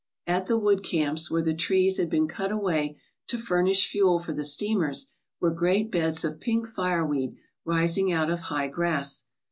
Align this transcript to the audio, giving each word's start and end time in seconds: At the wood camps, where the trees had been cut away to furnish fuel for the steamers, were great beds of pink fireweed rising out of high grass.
At 0.25 0.47
the 0.47 0.57
wood 0.57 0.83
camps, 0.83 1.29
where 1.29 1.43
the 1.43 1.53
trees 1.53 1.97
had 1.97 2.09
been 2.09 2.27
cut 2.27 2.51
away 2.51 2.99
to 3.27 3.37
furnish 3.37 3.87
fuel 3.87 4.17
for 4.17 4.33
the 4.33 4.43
steamers, 4.43 5.11
were 5.39 5.51
great 5.53 5.91
beds 5.91 6.25
of 6.25 6.39
pink 6.41 6.65
fireweed 6.67 7.35
rising 7.65 8.11
out 8.11 8.31
of 8.31 8.39
high 8.49 8.67
grass. 8.69 9.25